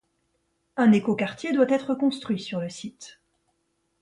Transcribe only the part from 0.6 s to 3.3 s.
Un écoquartier doit être construit sur le site.